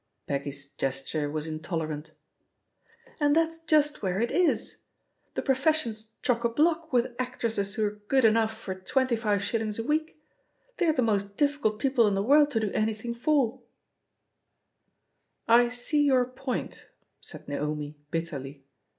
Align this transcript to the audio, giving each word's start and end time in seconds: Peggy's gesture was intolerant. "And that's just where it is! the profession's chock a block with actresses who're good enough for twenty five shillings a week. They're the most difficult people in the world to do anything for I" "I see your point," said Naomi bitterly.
Peggy's 0.25 0.65
gesture 0.67 1.29
was 1.29 1.45
intolerant. 1.45 2.13
"And 3.19 3.35
that's 3.35 3.59
just 3.65 4.01
where 4.01 4.19
it 4.19 4.31
is! 4.31 4.85
the 5.35 5.43
profession's 5.43 6.15
chock 6.23 6.43
a 6.43 6.49
block 6.49 6.91
with 6.91 7.13
actresses 7.19 7.75
who're 7.75 7.99
good 8.07 8.25
enough 8.25 8.57
for 8.57 8.73
twenty 8.73 9.15
five 9.15 9.43
shillings 9.43 9.77
a 9.77 9.83
week. 9.83 10.19
They're 10.77 10.91
the 10.93 11.03
most 11.03 11.37
difficult 11.37 11.77
people 11.77 12.07
in 12.07 12.15
the 12.15 12.23
world 12.23 12.49
to 12.49 12.59
do 12.59 12.71
anything 12.71 13.13
for 13.13 13.61
I" 15.47 15.65
"I 15.65 15.69
see 15.69 16.03
your 16.05 16.25
point," 16.25 16.89
said 17.19 17.47
Naomi 17.47 17.95
bitterly. 18.09 18.63